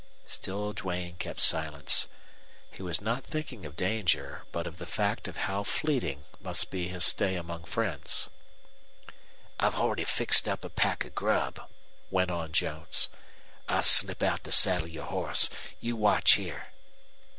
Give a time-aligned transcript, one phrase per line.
[0.25, 2.07] Still Duane kept silence.
[2.71, 6.87] He was not thinking of danger, but of the fact of how fleeting must be
[6.87, 8.27] his stay among friends.
[9.59, 11.69] "I've already fixed up a pack of grub,"
[12.09, 13.09] went on Jones.
[13.69, 15.51] "I'll slip out to saddle your horse.
[15.79, 16.69] You watch here."